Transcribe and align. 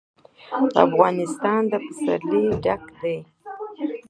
افغانستان 0.85 1.61
له 1.71 1.77
پسرلی 1.85 2.43
ډک 2.63 2.83
دی. 2.99 3.17